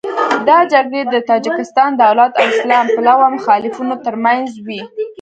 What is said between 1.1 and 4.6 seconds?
تاجکستان دولت او اسلام پلوه مخالفینو تر منځ